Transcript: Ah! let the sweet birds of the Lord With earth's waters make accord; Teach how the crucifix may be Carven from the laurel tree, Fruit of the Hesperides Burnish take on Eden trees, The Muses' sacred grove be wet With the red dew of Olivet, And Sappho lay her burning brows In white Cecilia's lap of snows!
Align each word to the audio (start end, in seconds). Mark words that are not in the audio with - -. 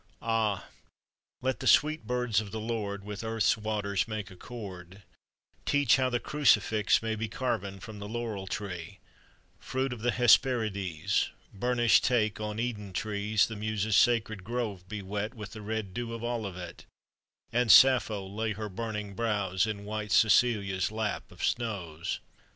Ah! 0.23 0.65
let 1.43 1.59
the 1.59 1.67
sweet 1.67 2.07
birds 2.07 2.41
of 2.41 2.49
the 2.49 2.59
Lord 2.59 3.03
With 3.03 3.23
earth's 3.23 3.55
waters 3.55 4.07
make 4.07 4.31
accord; 4.31 5.03
Teach 5.63 5.97
how 5.97 6.09
the 6.09 6.19
crucifix 6.19 7.03
may 7.03 7.15
be 7.15 7.27
Carven 7.27 7.79
from 7.79 7.99
the 7.99 8.09
laurel 8.09 8.47
tree, 8.47 8.97
Fruit 9.59 9.93
of 9.93 9.99
the 10.01 10.09
Hesperides 10.09 11.29
Burnish 11.53 12.01
take 12.01 12.39
on 12.39 12.57
Eden 12.59 12.93
trees, 12.93 13.45
The 13.45 13.55
Muses' 13.55 13.95
sacred 13.95 14.43
grove 14.43 14.89
be 14.89 15.03
wet 15.03 15.35
With 15.35 15.51
the 15.51 15.61
red 15.61 15.93
dew 15.93 16.15
of 16.15 16.23
Olivet, 16.23 16.85
And 17.51 17.71
Sappho 17.71 18.25
lay 18.27 18.53
her 18.53 18.69
burning 18.69 19.13
brows 19.13 19.67
In 19.67 19.85
white 19.85 20.11
Cecilia's 20.11 20.91
lap 20.91 21.31
of 21.31 21.43
snows! 21.43 22.19